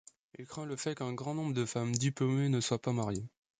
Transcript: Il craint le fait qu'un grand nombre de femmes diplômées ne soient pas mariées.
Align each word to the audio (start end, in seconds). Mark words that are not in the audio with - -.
Il 0.39 0.47
craint 0.47 0.65
le 0.65 0.75
fait 0.77 0.95
qu'un 0.95 1.13
grand 1.13 1.35
nombre 1.35 1.53
de 1.53 1.63
femmes 1.63 1.91
diplômées 1.91 2.49
ne 2.49 2.59
soient 2.59 2.81
pas 2.81 2.91
mariées. 2.91 3.27